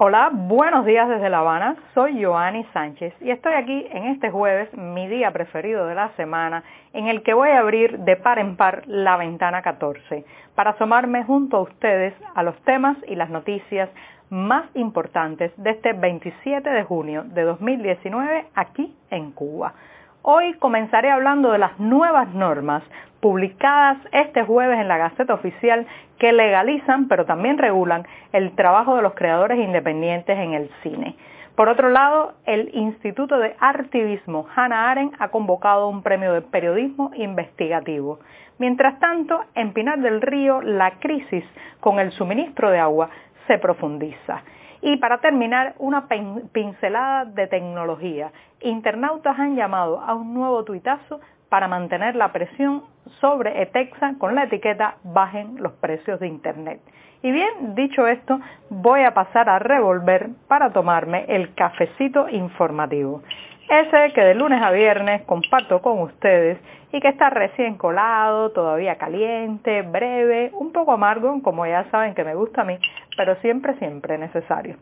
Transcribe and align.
Hola, 0.00 0.30
buenos 0.32 0.86
días 0.86 1.08
desde 1.08 1.28
La 1.28 1.40
Habana. 1.40 1.74
Soy 1.92 2.22
Joanny 2.22 2.62
Sánchez 2.72 3.12
y 3.20 3.32
estoy 3.32 3.54
aquí 3.54 3.84
en 3.90 4.04
este 4.04 4.30
jueves, 4.30 4.72
mi 4.72 5.08
día 5.08 5.32
preferido 5.32 5.88
de 5.88 5.96
la 5.96 6.10
semana, 6.10 6.62
en 6.92 7.08
el 7.08 7.24
que 7.24 7.34
voy 7.34 7.48
a 7.48 7.58
abrir 7.58 7.98
de 7.98 8.14
par 8.14 8.38
en 8.38 8.54
par 8.56 8.84
la 8.86 9.16
ventana 9.16 9.60
14 9.60 10.24
para 10.54 10.70
asomarme 10.70 11.24
junto 11.24 11.56
a 11.56 11.62
ustedes 11.62 12.14
a 12.36 12.44
los 12.44 12.56
temas 12.62 12.96
y 13.08 13.16
las 13.16 13.28
noticias 13.28 13.90
más 14.30 14.66
importantes 14.74 15.50
de 15.56 15.70
este 15.70 15.94
27 15.94 16.70
de 16.70 16.84
junio 16.84 17.24
de 17.24 17.42
2019 17.42 18.46
aquí 18.54 18.94
en 19.10 19.32
Cuba. 19.32 19.74
Hoy 20.22 20.54
comenzaré 20.60 21.10
hablando 21.10 21.50
de 21.50 21.58
las 21.58 21.76
nuevas 21.80 22.28
normas 22.34 22.84
publicadas 23.20 23.98
este 24.12 24.44
jueves 24.44 24.78
en 24.78 24.88
la 24.88 24.98
Gaceta 24.98 25.34
Oficial 25.34 25.86
que 26.18 26.32
legalizan, 26.32 27.08
pero 27.08 27.26
también 27.26 27.58
regulan, 27.58 28.06
el 28.32 28.52
trabajo 28.54 28.96
de 28.96 29.02
los 29.02 29.14
creadores 29.14 29.58
independientes 29.58 30.38
en 30.38 30.54
el 30.54 30.70
cine. 30.82 31.16
Por 31.54 31.68
otro 31.68 31.90
lado, 31.90 32.34
el 32.46 32.70
Instituto 32.72 33.38
de 33.38 33.56
Artivismo 33.58 34.46
Hannah 34.54 34.90
Arendt 34.90 35.16
ha 35.18 35.28
convocado 35.30 35.88
un 35.88 36.02
premio 36.02 36.32
de 36.32 36.42
periodismo 36.42 37.10
investigativo. 37.14 38.20
Mientras 38.58 39.00
tanto, 39.00 39.40
en 39.56 39.72
Pinar 39.72 39.98
del 39.98 40.20
Río, 40.20 40.62
la 40.62 40.92
crisis 41.00 41.44
con 41.80 41.98
el 41.98 42.12
suministro 42.12 42.70
de 42.70 42.78
agua 42.78 43.10
se 43.48 43.58
profundiza. 43.58 44.42
Y 44.82 44.98
para 44.98 45.18
terminar, 45.18 45.74
una 45.78 46.06
pincelada 46.52 47.24
de 47.24 47.48
tecnología. 47.48 48.30
Internautas 48.60 49.36
han 49.36 49.56
llamado 49.56 50.00
a 50.00 50.14
un 50.14 50.34
nuevo 50.34 50.62
tuitazo 50.62 51.20
para 51.48 51.68
mantener 51.68 52.14
la 52.16 52.32
presión 52.32 52.84
sobre 53.20 53.62
Etexa 53.62 54.14
con 54.18 54.34
la 54.34 54.44
etiqueta 54.44 54.96
bajen 55.02 55.56
los 55.62 55.72
precios 55.72 56.20
de 56.20 56.28
Internet. 56.28 56.80
Y 57.22 57.32
bien, 57.32 57.74
dicho 57.74 58.06
esto, 58.06 58.38
voy 58.70 59.02
a 59.02 59.12
pasar 59.12 59.48
a 59.48 59.58
revolver 59.58 60.30
para 60.46 60.70
tomarme 60.70 61.24
el 61.28 61.54
cafecito 61.54 62.28
informativo. 62.28 63.22
Ese 63.68 64.12
que 64.14 64.22
de 64.22 64.34
lunes 64.34 64.62
a 64.62 64.70
viernes 64.70 65.22
comparto 65.22 65.82
con 65.82 66.00
ustedes 66.00 66.58
y 66.92 67.00
que 67.00 67.08
está 67.08 67.28
recién 67.28 67.76
colado, 67.76 68.50
todavía 68.50 68.96
caliente, 68.96 69.82
breve, 69.82 70.50
un 70.54 70.72
poco 70.72 70.92
amargo, 70.92 71.42
como 71.42 71.66
ya 71.66 71.84
saben 71.90 72.14
que 72.14 72.24
me 72.24 72.34
gusta 72.34 72.62
a 72.62 72.64
mí, 72.64 72.78
pero 73.16 73.34
siempre, 73.36 73.74
siempre 73.74 74.16
necesario. 74.16 74.76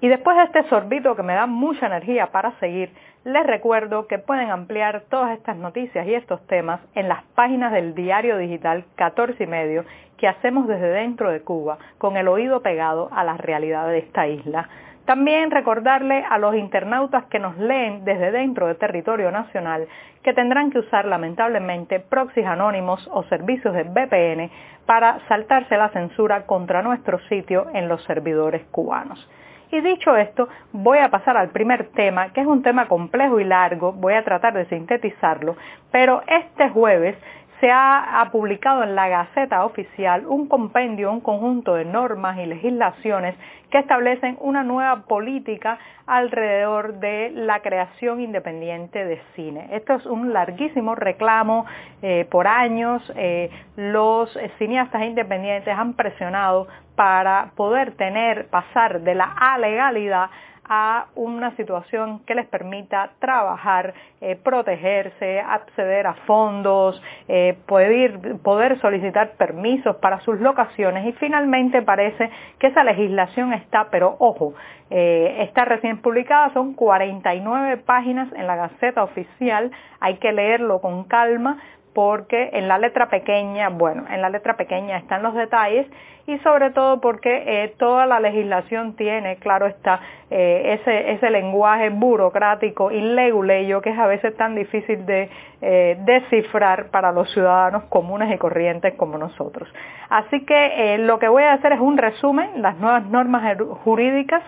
Y 0.00 0.08
después 0.08 0.36
de 0.36 0.44
este 0.44 0.68
sorbito 0.68 1.16
que 1.16 1.22
me 1.22 1.34
da 1.34 1.46
mucha 1.46 1.86
energía 1.86 2.26
para 2.26 2.52
seguir, 2.60 2.90
les 3.24 3.46
recuerdo 3.46 4.06
que 4.06 4.18
pueden 4.18 4.50
ampliar 4.50 5.04
todas 5.08 5.36
estas 5.36 5.56
noticias 5.56 6.06
y 6.06 6.14
estos 6.14 6.46
temas 6.46 6.80
en 6.94 7.08
las 7.08 7.22
páginas 7.34 7.72
del 7.72 7.94
diario 7.94 8.36
digital 8.36 8.84
14 8.96 9.42
y 9.42 9.46
medio 9.46 9.84
que 10.18 10.28
hacemos 10.28 10.68
desde 10.68 10.88
dentro 10.88 11.30
de 11.30 11.40
Cuba, 11.40 11.78
con 11.96 12.18
el 12.18 12.28
oído 12.28 12.60
pegado 12.60 13.08
a 13.12 13.24
la 13.24 13.36
realidad 13.38 13.88
de 13.88 13.98
esta 13.98 14.26
isla. 14.28 14.68
También 15.06 15.50
recordarle 15.50 16.24
a 16.28 16.38
los 16.38 16.54
internautas 16.54 17.24
que 17.26 17.38
nos 17.38 17.56
leen 17.58 18.04
desde 18.04 18.30
dentro 18.30 18.66
del 18.66 18.76
territorio 18.76 19.30
nacional 19.30 19.86
que 20.22 20.32
tendrán 20.32 20.70
que 20.70 20.78
usar 20.78 21.06
lamentablemente 21.06 22.00
proxies 22.00 22.46
anónimos 22.46 23.06
o 23.12 23.22
servicios 23.24 23.74
de 23.74 23.84
VPN 23.84 24.50
para 24.86 25.18
saltarse 25.28 25.76
la 25.76 25.88
censura 25.90 26.46
contra 26.46 26.82
nuestro 26.82 27.18
sitio 27.28 27.66
en 27.72 27.88
los 27.88 28.02
servidores 28.04 28.64
cubanos. 28.70 29.28
Y 29.74 29.80
dicho 29.80 30.16
esto, 30.16 30.48
voy 30.70 30.98
a 30.98 31.10
pasar 31.10 31.36
al 31.36 31.48
primer 31.48 31.88
tema, 31.88 32.32
que 32.32 32.40
es 32.42 32.46
un 32.46 32.62
tema 32.62 32.86
complejo 32.86 33.40
y 33.40 33.44
largo, 33.44 33.90
voy 33.92 34.14
a 34.14 34.22
tratar 34.22 34.54
de 34.54 34.66
sintetizarlo, 34.66 35.56
pero 35.90 36.22
este 36.28 36.68
jueves 36.68 37.16
se 37.64 37.70
ha, 37.72 38.28
publicado 38.30 38.82
en 38.82 38.94
la 38.94 39.08
Gaceta 39.08 39.64
Oficial 39.64 40.26
un 40.26 40.48
compendio, 40.48 41.10
un 41.10 41.22
conjunto 41.22 41.76
de 41.76 41.86
normas 41.86 42.36
y 42.36 42.44
legislaciones 42.44 43.34
que 43.70 43.78
establecen 43.78 44.36
una 44.42 44.62
nueva 44.62 45.06
política 45.06 45.78
alrededor 46.06 46.98
de 47.00 47.30
la 47.30 47.60
creación 47.60 48.20
independiente 48.20 49.06
de 49.06 49.18
cine. 49.34 49.68
Esto 49.72 49.94
es 49.94 50.04
un 50.04 50.34
larguísimo 50.34 50.94
reclamo 50.94 51.64
eh, 52.02 52.26
por 52.30 52.46
años. 52.48 53.02
Eh, 53.16 53.48
los 53.76 54.38
cineastas 54.58 55.02
independientes 55.02 55.74
han 55.74 55.94
presionado 55.94 56.68
para 56.96 57.52
poder 57.56 57.92
tener, 57.92 58.48
pasar 58.48 59.00
de 59.00 59.14
la 59.14 59.34
alegalidad 59.40 60.28
a 60.68 61.06
una 61.14 61.54
situación 61.56 62.20
que 62.26 62.34
les 62.34 62.46
permita 62.46 63.10
trabajar, 63.18 63.94
eh, 64.20 64.36
protegerse, 64.36 65.40
acceder 65.40 66.06
a 66.06 66.14
fondos, 66.26 67.00
eh, 67.28 67.58
poder, 67.66 68.80
solicitar 68.80 69.32
permisos 69.32 69.96
para 69.96 70.20
sus 70.20 70.40
locaciones. 70.40 71.06
Y 71.06 71.12
finalmente 71.12 71.82
parece 71.82 72.30
que 72.58 72.68
esa 72.68 72.84
legislación 72.84 73.52
está, 73.52 73.88
pero 73.90 74.16
ojo, 74.18 74.54
eh, 74.90 75.38
está 75.40 75.64
recién 75.64 76.00
publicada, 76.00 76.52
son 76.52 76.74
49 76.74 77.78
páginas 77.78 78.32
en 78.32 78.46
la 78.46 78.56
Gaceta 78.56 79.02
Oficial, 79.02 79.70
hay 80.00 80.16
que 80.16 80.32
leerlo 80.32 80.80
con 80.80 81.04
calma 81.04 81.58
porque 81.94 82.50
en 82.52 82.68
la 82.68 82.78
letra 82.78 83.08
pequeña, 83.08 83.68
bueno, 83.68 84.04
en 84.10 84.20
la 84.20 84.28
letra 84.28 84.56
pequeña 84.56 84.98
están 84.98 85.22
los 85.22 85.34
detalles 85.34 85.86
y 86.26 86.38
sobre 86.38 86.70
todo 86.70 87.00
porque 87.00 87.44
eh, 87.46 87.74
toda 87.78 88.06
la 88.06 88.18
legislación 88.18 88.96
tiene, 88.96 89.36
claro 89.36 89.66
está, 89.66 90.00
eh, 90.30 90.78
ese, 90.80 91.12
ese 91.12 91.30
lenguaje 91.30 91.90
burocrático 91.90 92.90
y 92.90 93.00
leguleyo 93.00 93.80
que 93.80 93.90
es 93.90 93.98
a 93.98 94.06
veces 94.06 94.36
tan 94.36 94.54
difícil 94.54 95.04
de 95.06 95.28
eh, 95.60 95.96
descifrar 96.00 96.86
para 96.86 97.12
los 97.12 97.30
ciudadanos 97.32 97.84
comunes 97.84 98.34
y 98.34 98.38
corrientes 98.38 98.94
como 98.94 99.18
nosotros. 99.18 99.68
Así 100.08 100.44
que 100.44 100.96
lo 100.98 101.18
que 101.18 101.28
voy 101.28 101.44
a 101.44 101.52
hacer 101.52 101.72
es 101.72 101.80
un 101.80 101.96
resumen, 101.98 102.62
las 102.62 102.76
nuevas 102.78 103.04
normas 103.06 103.56
jurídicas 103.84 104.42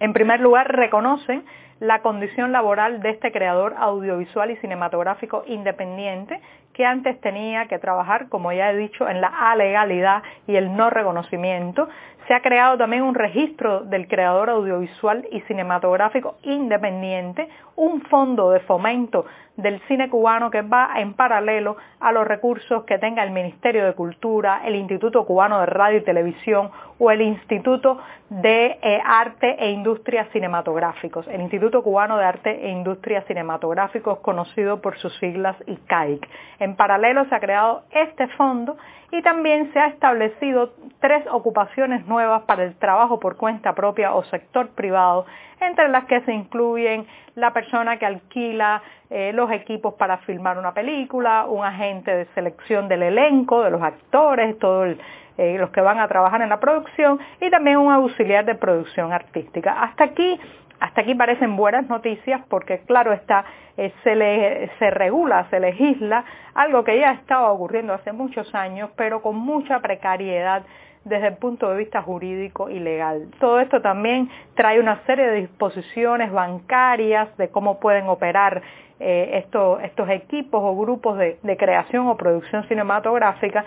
en 0.00 0.12
primer 0.12 0.40
lugar 0.40 0.74
reconocen 0.74 1.44
la 1.80 2.02
condición 2.02 2.52
laboral 2.52 3.00
de 3.00 3.10
este 3.10 3.32
creador 3.32 3.74
audiovisual 3.78 4.50
y 4.50 4.56
cinematográfico 4.56 5.44
independiente 5.46 6.40
que 6.74 6.84
antes 6.84 7.20
tenía 7.20 7.66
que 7.66 7.78
trabajar, 7.78 8.28
como 8.28 8.52
ya 8.52 8.70
he 8.70 8.76
dicho, 8.76 9.08
en 9.08 9.20
la 9.20 9.28
alegalidad 9.28 10.22
y 10.46 10.56
el 10.56 10.76
no 10.76 10.90
reconocimiento. 10.90 11.88
Se 12.26 12.34
ha 12.34 12.40
creado 12.40 12.76
también 12.76 13.02
un 13.02 13.14
registro 13.14 13.80
del 13.84 14.08
creador 14.08 14.50
audiovisual 14.50 15.26
y 15.30 15.40
cinematográfico 15.42 16.36
independiente, 16.42 17.48
un 17.76 18.02
fondo 18.02 18.50
de 18.50 18.60
fomento 18.60 19.24
del 19.56 19.80
cine 19.82 20.10
cubano 20.10 20.50
que 20.50 20.62
va 20.62 20.90
en 20.96 21.14
paralelo 21.14 21.76
a 22.00 22.12
los 22.12 22.26
recursos 22.26 22.84
que 22.84 22.98
tenga 22.98 23.22
el 23.22 23.30
Ministerio 23.30 23.84
de 23.84 23.92
Cultura, 23.92 24.62
el 24.64 24.74
Instituto 24.74 25.24
Cubano 25.26 25.60
de 25.60 25.66
Radio 25.66 25.98
y 25.98 26.04
Televisión 26.04 26.70
o 26.98 27.10
el 27.10 27.22
Instituto 27.22 27.98
de 28.30 28.78
eh, 28.82 29.00
Arte 29.04 29.56
e 29.58 29.70
Industrias 29.70 30.28
Cinematográficos, 30.32 31.26
el 31.28 31.40
Instituto 31.40 31.82
Cubano 31.82 32.16
de 32.16 32.24
Arte 32.24 32.66
e 32.66 32.70
Industrias 32.70 33.24
Cinematográficos 33.26 34.18
conocido 34.20 34.80
por 34.80 34.96
sus 34.98 35.16
siglas 35.18 35.56
ICAIC. 35.66 36.28
En 36.58 36.76
paralelo 36.76 37.24
se 37.26 37.34
ha 37.34 37.40
creado 37.40 37.82
este 37.90 38.28
fondo 38.28 38.76
y 39.10 39.22
también 39.22 39.72
se 39.72 39.78
ha 39.78 39.86
establecido 39.86 40.72
tres 41.00 41.24
ocupaciones 41.30 42.06
nuevas 42.06 42.42
para 42.42 42.64
el 42.64 42.74
trabajo 42.76 43.20
por 43.20 43.36
cuenta 43.36 43.74
propia 43.74 44.12
o 44.14 44.24
sector 44.24 44.70
privado, 44.70 45.26
entre 45.60 45.88
las 45.88 46.04
que 46.06 46.20
se 46.22 46.32
incluyen 46.32 47.06
la 47.36 47.52
persona 47.52 47.96
que 47.98 48.06
alquila 48.06 48.82
eh, 49.10 49.32
los 49.32 49.50
equipos 49.52 49.94
para 49.94 50.18
filmar 50.18 50.58
una 50.58 50.74
película, 50.74 51.46
un 51.46 51.64
agente 51.64 52.10
de 52.10 52.26
selección 52.34 52.88
del 52.88 53.04
elenco, 53.04 53.62
de 53.62 53.70
los 53.70 53.82
actores, 53.82 54.58
todos 54.58 54.96
eh, 55.38 55.56
los 55.58 55.70
que 55.70 55.80
van 55.80 55.98
a 55.98 56.08
trabajar 56.08 56.42
en 56.42 56.48
la 56.48 56.60
producción 56.60 57.18
y 57.40 57.50
también 57.50 57.78
un 57.78 57.92
auxiliar 57.92 58.44
de 58.44 58.54
producción 58.54 59.12
artística. 59.12 59.82
Hasta 59.82 60.04
aquí 60.04 60.38
hasta 60.80 61.00
aquí 61.00 61.14
parecen 61.14 61.56
buenas 61.56 61.88
noticias 61.88 62.42
porque 62.48 62.80
claro 62.80 63.12
está, 63.12 63.44
eh, 63.76 63.92
se, 64.02 64.70
se 64.78 64.90
regula, 64.90 65.46
se 65.48 65.58
legisla 65.60 66.24
algo 66.54 66.84
que 66.84 66.98
ya 66.98 67.12
estaba 67.12 67.50
ocurriendo 67.52 67.94
hace 67.94 68.12
muchos 68.12 68.54
años, 68.54 68.90
pero 68.96 69.22
con 69.22 69.36
mucha 69.36 69.80
precariedad 69.80 70.62
desde 71.04 71.28
el 71.28 71.36
punto 71.36 71.70
de 71.70 71.78
vista 71.78 72.02
jurídico 72.02 72.70
y 72.70 72.80
legal. 72.80 73.28
Todo 73.38 73.60
esto 73.60 73.80
también 73.82 74.28
trae 74.54 74.80
una 74.80 75.00
serie 75.06 75.26
de 75.26 75.40
disposiciones 75.42 76.32
bancarias 76.32 77.34
de 77.36 77.48
cómo 77.48 77.78
pueden 77.78 78.08
operar 78.08 78.62
eh, 79.00 79.42
estos, 79.44 79.82
estos 79.82 80.08
equipos 80.08 80.62
o 80.62 80.76
grupos 80.76 81.18
de, 81.18 81.38
de 81.42 81.56
creación 81.56 82.06
o 82.06 82.16
producción 82.16 82.66
cinematográfica, 82.68 83.64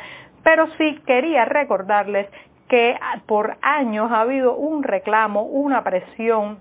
pero 0.48 0.66
sí 0.78 0.98
quería 1.06 1.44
recordarles 1.44 2.26
que 2.70 2.98
por 3.26 3.58
años 3.62 4.10
ha 4.14 4.22
habido 4.22 4.56
un 4.56 4.82
reclamo, 4.82 5.44
una 5.44 5.84
presión 5.84 6.60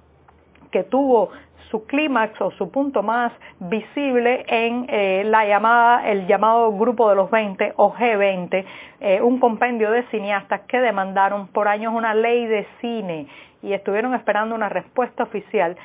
que 0.73 0.83
tuvo 0.83 1.31
su 1.71 1.87
clímax 1.87 2.41
o 2.41 2.51
su 2.51 2.73
punto 2.73 3.05
más 3.05 3.33
visible 3.61 4.45
en 4.49 4.87
eh, 4.89 5.23
la 5.27 5.47
llamada, 5.47 6.09
el 6.09 6.27
llamado 6.27 6.73
Grupo 6.73 7.09
de 7.09 7.15
los 7.15 7.31
20 7.31 7.75
o 7.77 7.95
G20, 7.95 8.65
eh, 8.99 9.21
un 9.23 9.39
compendio 9.39 9.93
de 9.93 10.03
cineastas 10.09 10.63
que 10.63 10.81
demandaron 10.81 11.47
por 11.47 11.69
años 11.69 11.95
una 11.95 12.13
ley 12.13 12.45
de 12.45 12.67
cine 12.81 13.29
y 13.63 13.73
estuvieron 13.73 14.15
esperando 14.15 14.57
una 14.57 14.69
respuesta 14.69 15.23
oficial 15.23 15.77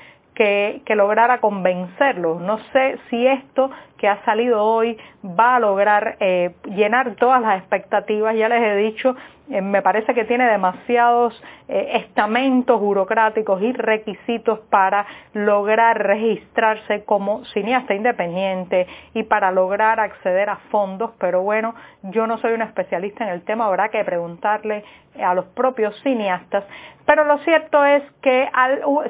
que, 0.85 0.95
lograra 0.95 1.39
convencerlos. 1.39 2.41
No 2.41 2.57
sé 2.73 2.97
si 3.09 3.27
esto 3.27 3.69
que 3.97 4.07
ha 4.07 4.23
salido 4.25 4.63
hoy 4.63 4.97
va 5.23 5.57
a 5.57 5.59
lograr 5.59 6.17
eh, 6.19 6.55
llenar 6.65 7.15
todas 7.15 7.41
las 7.41 7.59
expectativas. 7.59 8.35
Ya 8.35 8.49
les 8.49 8.61
he 8.63 8.75
dicho, 8.77 9.15
eh, 9.51 9.61
me 9.61 9.83
parece 9.83 10.15
que 10.15 10.25
tiene 10.25 10.49
demasiados 10.49 11.39
eh, 11.67 11.91
estamentos 12.05 12.79
burocráticos 12.79 13.61
y 13.61 13.71
requisitos 13.73 14.59
para 14.71 15.05
lograr 15.33 16.01
registrarse 16.01 17.03
como 17.03 17.45
cineasta 17.45 17.93
independiente 17.93 18.87
y 19.13 19.23
para 19.23 19.51
lograr 19.51 19.99
acceder 19.99 20.49
a 20.49 20.55
fondos, 20.71 21.11
pero 21.19 21.43
bueno, 21.43 21.75
yo 22.03 22.25
no 22.25 22.39
soy 22.39 22.53
un 22.53 22.63
especialista 22.63 23.25
en 23.25 23.29
el 23.31 23.43
tema, 23.43 23.67
habrá 23.67 23.89
que 23.89 24.03
preguntarle 24.03 24.83
a 25.21 25.33
los 25.33 25.45
propios 25.47 25.99
cineastas, 26.01 26.63
pero 27.05 27.23
lo 27.25 27.37
cierto 27.39 27.83
es 27.85 28.03
que 28.21 28.49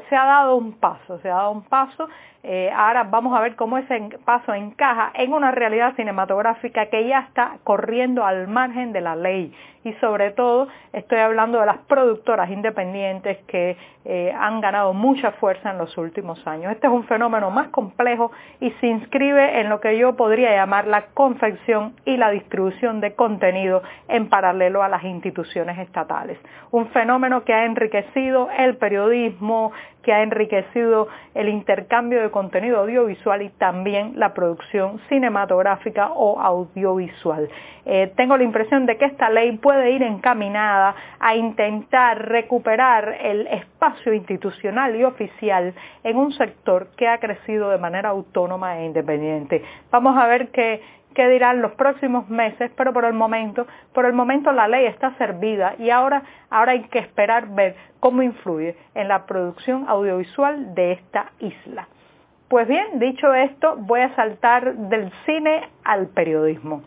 se 0.09 0.15
ha 0.15 0.25
dado 0.25 0.55
un 0.55 0.73
paso, 0.73 1.19
se 1.19 1.29
ha 1.29 1.35
dado 1.35 1.51
un 1.51 1.63
paso 1.63 2.07
eh, 2.43 2.71
ahora 2.75 3.03
vamos 3.03 3.37
a 3.37 3.41
ver 3.41 3.55
cómo 3.55 3.77
ese 3.77 4.09
paso 4.25 4.53
encaja 4.55 5.11
en 5.13 5.31
una 5.31 5.51
realidad 5.51 5.95
cinematográfica 5.95 6.87
que 6.87 7.07
ya 7.07 7.19
está 7.19 7.57
corriendo 7.63 8.25
al 8.25 8.47
margen 8.47 8.93
de 8.93 9.01
la 9.01 9.15
ley 9.15 9.53
y 9.83 9.93
sobre 9.93 10.31
todo 10.31 10.67
estoy 10.91 11.19
hablando 11.19 11.59
de 11.59 11.67
las 11.67 11.77
productoras 11.79 12.49
independientes 12.49 13.37
que 13.47 13.77
eh, 14.05 14.33
han 14.35 14.59
ganado 14.59 14.93
mucha 14.93 15.31
fuerza 15.33 15.69
en 15.71 15.77
los 15.77 15.95
últimos 15.97 16.45
años. 16.47 16.71
Este 16.71 16.87
es 16.87 16.93
un 16.93 17.03
fenómeno 17.03 17.51
más 17.51 17.67
complejo 17.69 18.31
y 18.59 18.71
se 18.71 18.87
inscribe 18.87 19.59
en 19.59 19.69
lo 19.69 19.79
que 19.79 19.97
yo 19.97 20.15
podría 20.15 20.51
llamar 20.51 20.87
la 20.87 21.05
confección 21.13 21.93
y 22.05 22.17
la 22.17 22.31
distribución 22.31 23.01
de 23.01 23.13
contenido 23.13 23.83
en 24.07 24.29
paralelo 24.29 24.81
a 24.81 24.89
las 24.89 25.03
instituciones 25.03 25.77
estatales. 25.77 26.39
Un 26.71 26.87
fenómeno 26.89 27.43
que 27.43 27.53
ha 27.53 27.65
enriquecido 27.81 28.49
el 28.57 28.77
periodismo, 28.77 29.71
que 30.03 30.13
ha 30.13 30.23
enriquecido 30.23 31.07
el 31.35 31.49
intercambio 31.49 32.21
de 32.21 32.31
contenido 32.31 32.79
audiovisual 32.79 33.41
y 33.41 33.49
también 33.49 34.13
la 34.15 34.33
producción 34.33 34.99
cinematográfica 35.09 36.11
o 36.13 36.39
audiovisual. 36.39 37.49
Eh, 37.85 38.11
tengo 38.15 38.37
la 38.37 38.43
impresión 38.43 38.85
de 38.85 38.97
que 38.97 39.05
esta 39.05 39.29
ley 39.29 39.57
puede 39.57 39.91
ir 39.91 40.03
encaminada 40.03 40.95
a 41.19 41.35
intentar 41.35 42.29
recuperar 42.29 43.17
el 43.21 43.47
espacio 43.47 44.13
institucional 44.13 44.95
y 44.95 45.03
oficial 45.03 45.73
en 46.03 46.17
un 46.17 46.31
sector 46.33 46.87
que 46.95 47.07
ha 47.07 47.19
crecido 47.19 47.69
de 47.69 47.77
manera 47.77 48.09
autónoma 48.09 48.79
e 48.79 48.85
independiente. 48.85 49.63
Vamos 49.91 50.17
a 50.17 50.27
ver 50.27 50.49
qué, 50.49 50.81
qué 51.13 51.27
dirán 51.27 51.61
los 51.61 51.73
próximos 51.73 52.29
meses, 52.29 52.71
pero 52.75 52.93
por 52.93 53.05
el 53.05 53.13
momento, 53.13 53.67
por 53.93 54.05
el 54.05 54.13
momento 54.13 54.51
la 54.51 54.67
ley 54.67 54.85
está 54.85 55.15
servida 55.17 55.75
y 55.77 55.89
ahora, 55.89 56.23
ahora 56.49 56.73
hay 56.73 56.83
que 56.83 56.99
esperar 56.99 57.47
ver 57.49 57.75
cómo 57.99 58.21
influye 58.21 58.75
en 58.95 59.07
la 59.07 59.25
producción 59.25 59.85
audiovisual 59.87 60.73
de 60.75 60.93
esta 60.93 61.31
isla. 61.39 61.87
Pues 62.47 62.67
bien, 62.67 62.99
dicho 62.99 63.33
esto, 63.33 63.77
voy 63.77 64.01
a 64.01 64.15
saltar 64.15 64.75
del 64.75 65.11
cine 65.25 65.69
al 65.85 66.07
periodismo, 66.07 66.81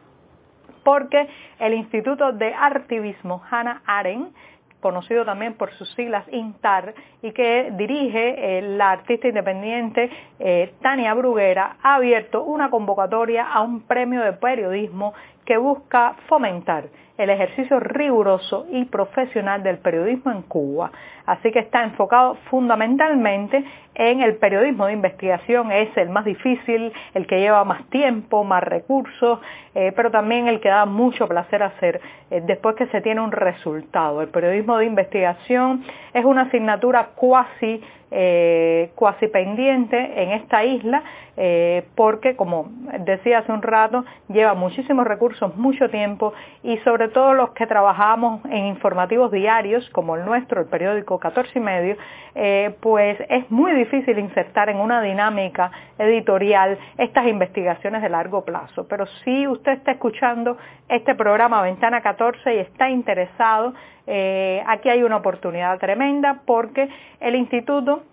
porque 0.84 1.26
el 1.58 1.72
Instituto 1.72 2.32
de 2.32 2.52
Artivismo 2.52 3.42
Hannah 3.50 3.80
Arendt 3.86 4.34
conocido 4.84 5.24
también 5.24 5.54
por 5.54 5.72
sus 5.72 5.90
siglas 5.94 6.26
INTAR 6.30 6.94
y 7.22 7.32
que 7.32 7.72
dirige 7.72 8.58
eh, 8.58 8.60
la 8.60 8.90
artista 8.90 9.28
independiente 9.28 10.10
eh, 10.38 10.74
Tania 10.82 11.14
Bruguera, 11.14 11.78
ha 11.82 11.94
abierto 11.94 12.42
una 12.44 12.68
convocatoria 12.68 13.46
a 13.50 13.62
un 13.62 13.80
premio 13.80 14.20
de 14.20 14.34
periodismo 14.34 15.14
que 15.44 15.56
busca 15.56 16.16
fomentar 16.28 16.84
el 17.16 17.30
ejercicio 17.30 17.78
riguroso 17.78 18.66
y 18.70 18.86
profesional 18.86 19.62
del 19.62 19.78
periodismo 19.78 20.32
en 20.32 20.42
Cuba. 20.42 20.90
Así 21.26 21.52
que 21.52 21.60
está 21.60 21.84
enfocado 21.84 22.36
fundamentalmente 22.50 23.64
en 23.94 24.20
el 24.20 24.36
periodismo 24.36 24.86
de 24.86 24.94
investigación, 24.94 25.70
es 25.70 25.96
el 25.96 26.08
más 26.08 26.24
difícil, 26.24 26.92
el 27.14 27.26
que 27.26 27.38
lleva 27.38 27.64
más 27.64 27.88
tiempo, 27.88 28.42
más 28.42 28.62
recursos, 28.64 29.38
eh, 29.74 29.92
pero 29.94 30.10
también 30.10 30.48
el 30.48 30.60
que 30.60 30.68
da 30.68 30.86
mucho 30.86 31.28
placer 31.28 31.62
hacer 31.62 32.00
eh, 32.30 32.42
después 32.44 32.74
que 32.74 32.86
se 32.88 33.00
tiene 33.00 33.20
un 33.20 33.30
resultado. 33.30 34.20
El 34.20 34.28
periodismo 34.28 34.76
de 34.78 34.86
investigación 34.86 35.84
es 36.12 36.24
una 36.24 36.42
asignatura 36.42 37.10
cuasi 37.14 37.80
eh, 38.10 38.90
cuasi 38.94 39.28
pendiente 39.28 40.22
en 40.22 40.30
esta 40.32 40.64
isla 40.64 41.02
eh, 41.36 41.84
porque, 41.96 42.36
como 42.36 42.68
decía 43.00 43.38
hace 43.38 43.50
un 43.50 43.62
rato, 43.62 44.04
lleva 44.28 44.54
muchísimos 44.54 45.04
recursos, 45.04 45.56
mucho 45.56 45.90
tiempo 45.90 46.32
y 46.62 46.76
sobre 46.78 47.08
todo 47.08 47.34
los 47.34 47.50
que 47.50 47.66
trabajamos 47.66 48.44
en 48.44 48.66
informativos 48.66 49.32
diarios, 49.32 49.88
como 49.90 50.14
el 50.14 50.24
nuestro, 50.24 50.60
el 50.60 50.68
periódico 50.68 51.18
14 51.18 51.58
y 51.58 51.60
medio, 51.60 51.96
eh, 52.36 52.76
pues 52.80 53.18
es 53.28 53.50
muy 53.50 53.72
difícil 53.72 54.18
insertar 54.18 54.68
en 54.68 54.76
una 54.76 55.02
dinámica 55.02 55.72
editorial 55.98 56.78
estas 56.98 57.26
investigaciones 57.26 58.02
de 58.02 58.08
largo 58.08 58.44
plazo. 58.44 58.86
Pero 58.88 59.06
si 59.24 59.48
usted 59.48 59.72
está 59.72 59.92
escuchando 59.92 60.56
este 60.88 61.16
programa 61.16 61.62
Ventana 61.62 62.00
14 62.00 62.54
y 62.54 62.58
está 62.58 62.90
interesado, 62.90 63.74
eh, 64.06 64.62
aquí 64.66 64.88
hay 64.88 65.02
una 65.02 65.16
oportunidad 65.16 65.78
tremenda 65.78 66.42
porque 66.46 66.88
el 67.20 67.34
instituto 67.34 68.03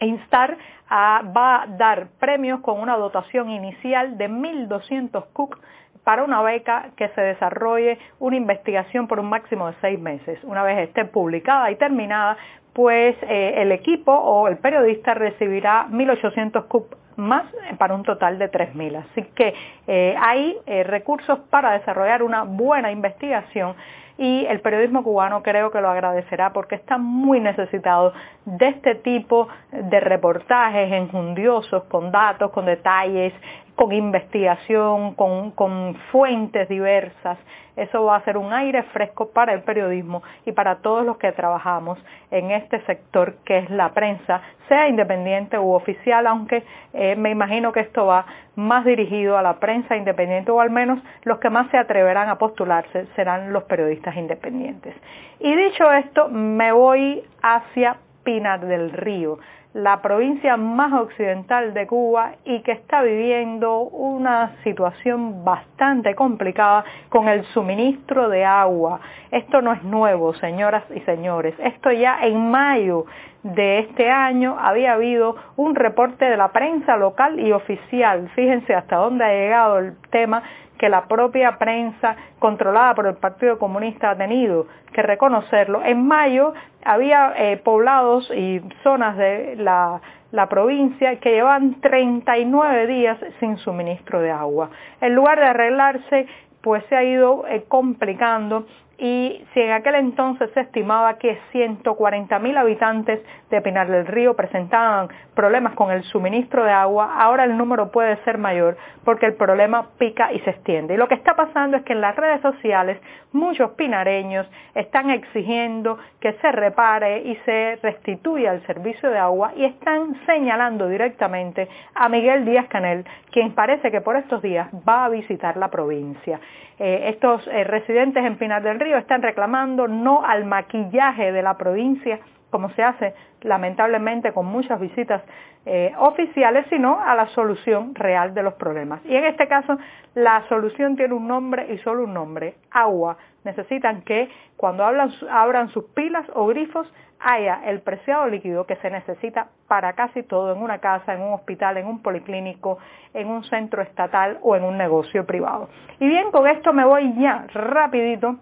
Instar 0.00 0.56
va 0.90 1.62
a 1.62 1.66
dar 1.66 2.08
premios 2.18 2.60
con 2.60 2.80
una 2.80 2.96
dotación 2.96 3.50
inicial 3.50 4.18
de 4.18 4.28
1.200 4.28 5.24
CUC 5.32 5.58
para 6.04 6.24
una 6.24 6.42
beca 6.42 6.90
que 6.96 7.08
se 7.10 7.20
desarrolle 7.20 7.98
una 8.18 8.36
investigación 8.36 9.06
por 9.06 9.20
un 9.20 9.28
máximo 9.28 9.68
de 9.68 9.74
seis 9.80 10.00
meses. 10.00 10.38
Una 10.44 10.62
vez 10.62 10.88
esté 10.88 11.04
publicada 11.04 11.70
y 11.70 11.76
terminada, 11.76 12.36
pues 12.72 13.16
eh, 13.22 13.54
el 13.58 13.72
equipo 13.72 14.12
o 14.12 14.48
el 14.48 14.58
periodista 14.58 15.14
recibirá 15.14 15.86
1.800 15.90 16.66
CUP 16.68 16.94
más 17.16 17.44
para 17.78 17.94
un 17.94 18.02
total 18.02 18.38
de 18.38 18.50
3.000. 18.50 18.96
Así 18.96 19.22
que 19.34 19.54
eh, 19.86 20.14
hay 20.18 20.56
eh, 20.66 20.84
recursos 20.84 21.38
para 21.50 21.72
desarrollar 21.72 22.22
una 22.22 22.44
buena 22.44 22.90
investigación 22.90 23.74
y 24.20 24.44
el 24.44 24.60
periodismo 24.60 25.02
cubano 25.02 25.42
creo 25.42 25.70
que 25.70 25.80
lo 25.80 25.88
agradecerá 25.88 26.52
porque 26.52 26.74
está 26.74 26.98
muy 26.98 27.40
necesitado 27.40 28.12
de 28.44 28.68
este 28.68 28.96
tipo 28.96 29.48
de 29.72 29.98
reportajes 29.98 30.92
enjundiosos, 30.92 31.84
con 31.84 32.12
datos, 32.12 32.50
con 32.50 32.66
detalles, 32.66 33.32
con 33.80 33.92
investigación, 33.92 35.14
con, 35.14 35.94
fuentes 36.12 36.68
diversas. 36.68 37.38
Eso 37.76 38.04
va 38.04 38.16
a 38.16 38.24
ser 38.26 38.36
un 38.36 38.52
aire 38.52 38.82
fresco 38.82 39.30
para 39.30 39.54
el 39.54 39.62
periodismo 39.62 40.22
y 40.44 40.52
para 40.52 40.82
todos 40.82 41.02
los 41.06 41.16
que 41.16 41.32
trabajamos 41.32 41.98
en 42.30 42.50
este 42.50 42.82
sector 42.82 43.36
que 43.42 43.56
es 43.56 43.70
la 43.70 43.94
prensa, 43.94 44.42
sea 44.68 44.86
independiente 44.86 45.58
u 45.58 45.72
oficial, 45.72 46.26
aunque 46.26 46.62
eh, 46.92 47.16
me 47.16 47.30
imagino 47.30 47.72
que 47.72 47.80
esto 47.80 48.04
va 48.04 48.26
más 48.54 48.84
dirigido 48.84 49.38
a 49.38 49.42
la 49.42 49.54
prensa 49.54 49.96
independiente 49.96 50.50
o 50.50 50.60
al 50.60 50.68
menos 50.68 50.98
los 51.22 51.38
que 51.38 51.48
más 51.48 51.70
se 51.70 51.78
atreverán 51.78 52.28
a 52.28 52.36
postularse 52.36 53.06
serán 53.16 53.50
los 53.50 53.62
periodistas 53.62 54.14
independientes. 54.14 54.94
Y 55.38 55.56
dicho 55.56 55.90
esto, 55.90 56.28
me 56.28 56.70
voy 56.72 57.22
hacia 57.40 57.96
Pinar 58.24 58.60
del 58.60 58.92
Río 58.92 59.38
la 59.72 60.02
provincia 60.02 60.56
más 60.56 60.92
occidental 60.92 61.72
de 61.74 61.86
Cuba 61.86 62.32
y 62.44 62.60
que 62.62 62.72
está 62.72 63.02
viviendo 63.02 63.82
una 63.82 64.56
situación 64.64 65.44
bastante 65.44 66.14
complicada 66.16 66.84
con 67.08 67.28
el 67.28 67.44
suministro 67.46 68.28
de 68.28 68.44
agua. 68.44 69.00
Esto 69.30 69.62
no 69.62 69.72
es 69.72 69.82
nuevo, 69.84 70.34
señoras 70.34 70.82
y 70.94 71.00
señores. 71.00 71.54
Esto 71.60 71.92
ya 71.92 72.18
en 72.22 72.50
mayo 72.50 73.06
de 73.44 73.78
este 73.78 74.10
año 74.10 74.56
había 74.58 74.94
habido 74.94 75.36
un 75.56 75.76
reporte 75.76 76.24
de 76.24 76.36
la 76.36 76.48
prensa 76.48 76.96
local 76.96 77.38
y 77.38 77.52
oficial. 77.52 78.28
Fíjense 78.34 78.74
hasta 78.74 78.96
dónde 78.96 79.24
ha 79.24 79.32
llegado 79.32 79.78
el 79.78 79.96
tema 80.10 80.42
que 80.80 80.88
la 80.88 81.04
propia 81.04 81.58
prensa 81.58 82.16
controlada 82.38 82.94
por 82.94 83.06
el 83.06 83.14
Partido 83.16 83.58
Comunista 83.58 84.08
ha 84.08 84.16
tenido 84.16 84.66
que 84.94 85.02
reconocerlo. 85.02 85.82
En 85.84 86.08
mayo 86.08 86.54
había 86.82 87.34
eh, 87.36 87.58
poblados 87.58 88.30
y 88.34 88.62
zonas 88.82 89.18
de 89.18 89.56
la, 89.56 90.00
provincia 90.48 91.20
que 91.20 91.32
llevan 91.32 91.82
39 91.82 92.86
días 92.86 93.18
sin 93.40 93.58
suministro 93.58 94.22
de 94.22 94.30
agua. 94.30 94.70
En 95.02 95.14
lugar 95.14 95.38
de 95.38 95.46
arreglarse, 95.48 96.26
pues 96.62 96.82
se 96.88 96.96
ha 96.96 97.04
ido 97.04 97.44
eh, 97.46 97.64
complicando 97.68 98.64
y 99.00 99.42
si 99.54 99.60
en 99.60 99.72
aquel 99.72 99.94
entonces 99.94 100.50
se 100.52 100.60
estimaba 100.60 101.16
que 101.16 101.38
140 101.52 102.38
mil 102.38 102.54
habitantes 102.58 103.20
de 103.48 103.62
Pinar 103.62 103.90
del 103.90 104.06
Río 104.06 104.36
presentaban 104.36 105.08
problemas 105.34 105.74
con 105.74 105.90
el 105.90 106.02
suministro 106.04 106.64
de 106.64 106.70
agua, 106.70 107.16
ahora 107.18 107.44
el 107.44 107.56
número 107.56 107.90
puede 107.90 108.22
ser 108.24 108.36
mayor 108.36 108.76
porque 109.02 109.24
el 109.24 109.34
problema 109.34 109.88
pica 109.98 110.32
y 110.34 110.40
se 110.40 110.50
extiende. 110.50 110.94
Y 110.94 110.96
lo 110.98 111.08
que 111.08 111.14
está 111.14 111.34
pasando 111.34 111.78
es 111.78 111.82
que 111.84 111.94
en 111.94 112.02
las 112.02 112.14
redes 112.14 112.42
sociales 112.42 113.00
muchos 113.32 113.72
pinareños 113.72 114.46
están 114.74 115.10
exigiendo 115.10 115.98
que 116.20 116.32
se 116.34 116.52
repare 116.52 117.22
y 117.22 117.36
se 117.44 117.78
restituya 117.82 118.52
el 118.52 118.66
servicio 118.66 119.10
de 119.10 119.18
agua 119.18 119.52
y 119.56 119.64
están 119.64 120.14
señalando 120.26 120.88
directamente 120.88 121.68
a 121.94 122.08
Miguel 122.08 122.44
Díaz 122.44 122.66
Canel, 122.68 123.04
quien 123.30 123.52
parece 123.54 123.90
que 123.90 124.00
por 124.00 124.16
estos 124.16 124.42
días 124.42 124.68
va 124.88 125.04
a 125.04 125.08
visitar 125.08 125.56
la 125.56 125.68
provincia. 125.68 126.40
Eh, 126.78 127.10
estos 127.10 127.46
eh, 127.48 127.64
residentes 127.64 128.24
en 128.24 128.36
Pinar 128.36 128.62
del 128.62 128.80
Río 128.80 128.96
están 128.96 129.22
reclamando 129.22 129.86
no 129.86 130.24
al 130.24 130.44
maquillaje 130.44 131.32
de 131.32 131.42
la 131.42 131.56
provincia, 131.56 132.18
como 132.50 132.70
se 132.70 132.82
hace 132.82 133.14
lamentablemente 133.42 134.32
con 134.32 134.46
muchas 134.46 134.78
visitas 134.80 135.22
eh, 135.66 135.92
oficiales, 135.98 136.66
sino 136.70 137.00
a 137.00 137.14
la 137.14 137.26
solución 137.28 137.94
real 137.94 138.34
de 138.34 138.42
los 138.42 138.54
problemas. 138.54 139.00
Y 139.04 139.14
en 139.14 139.24
este 139.24 139.46
caso, 139.46 139.78
la 140.14 140.42
solución 140.48 140.96
tiene 140.96 141.14
un 141.14 141.28
nombre 141.28 141.72
y 141.72 141.78
solo 141.78 142.04
un 142.04 142.14
nombre, 142.14 142.54
agua. 142.70 143.16
Necesitan 143.44 144.02
que 144.02 144.28
cuando 144.56 144.84
abran 144.84 145.68
sus 145.68 145.84
pilas 145.94 146.26
o 146.34 146.46
grifos 146.46 146.90
haya 147.20 147.60
el 147.66 147.80
preciado 147.82 148.26
líquido 148.26 148.66
que 148.66 148.76
se 148.76 148.90
necesita 148.90 149.48
para 149.68 149.92
casi 149.92 150.22
todo 150.22 150.54
en 150.54 150.62
una 150.62 150.78
casa, 150.78 151.14
en 151.14 151.20
un 151.20 151.34
hospital, 151.34 151.76
en 151.76 151.86
un 151.86 152.02
policlínico, 152.02 152.78
en 153.12 153.28
un 153.28 153.44
centro 153.44 153.82
estatal 153.82 154.38
o 154.42 154.56
en 154.56 154.64
un 154.64 154.78
negocio 154.78 155.26
privado. 155.26 155.68
Y 155.98 156.08
bien, 156.08 156.30
con 156.30 156.46
esto 156.46 156.72
me 156.72 156.84
voy 156.84 157.14
ya 157.18 157.44
rapidito 157.52 158.36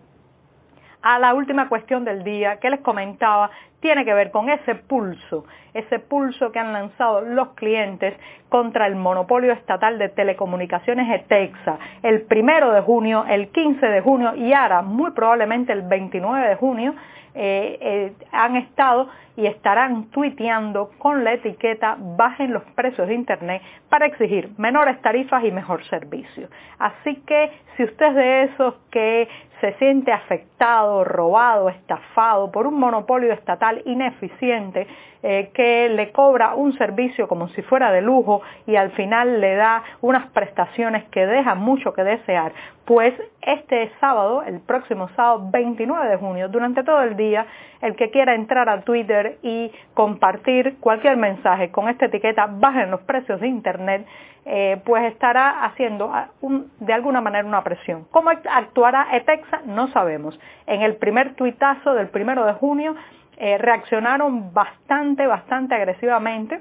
a 1.02 1.18
la 1.18 1.34
última 1.34 1.68
cuestión 1.68 2.04
del 2.04 2.24
día 2.24 2.58
que 2.58 2.70
les 2.70 2.80
comentaba 2.80 3.50
tiene 3.80 4.04
que 4.04 4.14
ver 4.14 4.30
con 4.30 4.48
ese 4.48 4.74
pulso, 4.74 5.44
ese 5.74 5.98
pulso 5.98 6.50
que 6.50 6.58
han 6.58 6.72
lanzado 6.72 7.20
los 7.20 7.50
clientes 7.50 8.14
contra 8.48 8.86
el 8.86 8.96
monopolio 8.96 9.52
estatal 9.52 9.98
de 9.98 10.08
telecomunicaciones 10.08 11.08
ETEXA 11.20 11.78
el 12.02 12.22
primero 12.22 12.72
de 12.72 12.80
junio, 12.80 13.24
el 13.28 13.48
15 13.48 13.86
de 13.86 14.00
junio 14.00 14.34
y 14.34 14.52
ahora 14.52 14.82
muy 14.82 15.10
probablemente 15.12 15.72
el 15.72 15.82
29 15.82 16.48
de 16.48 16.54
junio 16.56 16.94
eh, 17.34 17.78
eh, 17.80 18.12
han 18.32 18.56
estado 18.56 19.08
y 19.36 19.46
estarán 19.46 20.06
tuiteando 20.10 20.90
con 20.98 21.22
la 21.22 21.34
etiqueta 21.34 21.96
bajen 21.96 22.52
los 22.52 22.64
precios 22.74 23.06
de 23.06 23.14
Internet 23.14 23.62
para 23.88 24.06
exigir 24.06 24.50
menores 24.56 25.00
tarifas 25.02 25.44
y 25.44 25.52
mejor 25.52 25.84
servicio. 25.84 26.48
Así 26.78 27.14
que 27.26 27.52
si 27.76 27.84
usted 27.84 28.06
es 28.06 28.14
de 28.16 28.42
esos 28.44 28.74
que 28.90 29.28
se 29.60 29.74
siente 29.74 30.10
afectado, 30.10 31.04
robado, 31.04 31.68
estafado 31.68 32.50
por 32.50 32.66
un 32.66 32.80
monopolio 32.80 33.32
estatal 33.32 33.67
ineficiente 33.84 34.86
eh, 35.22 35.50
que 35.52 35.88
le 35.88 36.12
cobra 36.12 36.54
un 36.54 36.76
servicio 36.78 37.26
como 37.26 37.48
si 37.48 37.62
fuera 37.62 37.90
de 37.90 38.00
lujo 38.00 38.40
y 38.66 38.76
al 38.76 38.92
final 38.92 39.40
le 39.40 39.56
da 39.56 39.82
unas 40.00 40.30
prestaciones 40.30 41.04
que 41.08 41.26
dejan 41.26 41.58
mucho 41.58 41.92
que 41.92 42.04
desear, 42.04 42.52
pues 42.84 43.12
este 43.42 43.90
sábado, 44.00 44.42
el 44.44 44.60
próximo 44.60 45.08
sábado 45.16 45.48
29 45.50 46.08
de 46.08 46.16
junio, 46.16 46.48
durante 46.48 46.84
todo 46.84 47.02
el 47.02 47.16
día, 47.16 47.46
el 47.82 47.96
que 47.96 48.10
quiera 48.10 48.34
entrar 48.34 48.68
a 48.68 48.80
Twitter 48.82 49.38
y 49.42 49.72
compartir 49.92 50.76
cualquier 50.80 51.16
mensaje 51.16 51.70
con 51.70 51.88
esta 51.88 52.06
etiqueta 52.06 52.46
bajen 52.48 52.90
los 52.90 53.00
precios 53.00 53.40
de 53.40 53.48
Internet, 53.48 54.06
eh, 54.46 54.80
pues 54.84 55.04
estará 55.12 55.64
haciendo 55.64 56.10
ah, 56.12 56.28
de 56.80 56.92
alguna 56.92 57.20
manera 57.20 57.46
una 57.46 57.62
presión. 57.62 58.06
¿Cómo 58.10 58.30
actuará 58.30 59.08
ETEXA? 59.12 59.62
No 59.66 59.88
sabemos. 59.88 60.38
En 60.66 60.80
el 60.80 60.96
primer 60.96 61.34
tuitazo 61.34 61.92
del 61.92 62.08
primero 62.08 62.46
de 62.46 62.54
junio 62.54 62.94
eh, 63.38 63.56
reaccionaron 63.58 64.52
bastante, 64.52 65.26
bastante 65.26 65.74
agresivamente. 65.74 66.60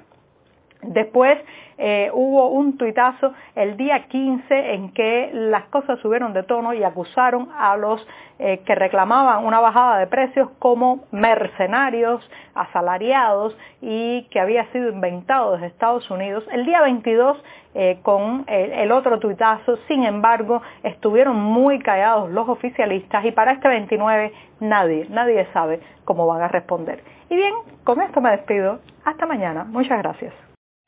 Después 0.81 1.39
eh, 1.79 2.09
hubo 2.13 2.49
un 2.49 2.77
tuitazo 2.77 3.33
el 3.55 3.77
día 3.77 4.07
15 4.07 4.73
en 4.73 4.93
que 4.93 5.29
las 5.33 5.65
cosas 5.65 5.99
subieron 5.99 6.33
de 6.33 6.43
tono 6.43 6.73
y 6.73 6.83
acusaron 6.83 7.49
a 7.57 7.75
los 7.77 8.05
eh, 8.39 8.59
que 8.65 8.75
reclamaban 8.75 9.45
una 9.45 9.59
bajada 9.59 9.97
de 9.99 10.07
precios 10.07 10.49
como 10.59 11.05
mercenarios, 11.11 12.27
asalariados 12.53 13.57
y 13.81 14.23
que 14.31 14.39
había 14.39 14.65
sido 14.71 14.89
inventado 14.89 15.53
desde 15.53 15.67
Estados 15.67 16.09
Unidos. 16.11 16.43
El 16.51 16.65
día 16.65 16.81
22 16.81 17.43
eh, 17.75 17.99
con 18.01 18.45
el 18.47 18.91
otro 18.91 19.19
tuitazo, 19.19 19.77
sin 19.87 20.03
embargo, 20.03 20.61
estuvieron 20.83 21.35
muy 21.35 21.79
callados 21.79 22.31
los 22.31 22.49
oficialistas 22.49 23.25
y 23.25 23.31
para 23.31 23.51
este 23.51 23.67
29 23.67 24.31
nadie, 24.59 25.05
nadie 25.09 25.47
sabe 25.53 25.79
cómo 26.05 26.25
van 26.25 26.41
a 26.41 26.47
responder. 26.47 27.03
Y 27.29 27.35
bien, 27.35 27.53
con 27.83 28.01
esto 28.01 28.21
me 28.21 28.31
despido. 28.31 28.79
Hasta 29.05 29.25
mañana. 29.25 29.63
Muchas 29.63 29.99
gracias. 29.99 30.46